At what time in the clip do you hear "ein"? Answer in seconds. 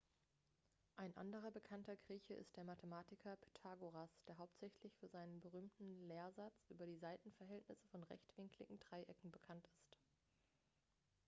0.95-1.15